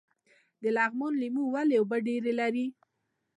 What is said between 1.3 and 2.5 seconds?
ولې اوبه ډیرې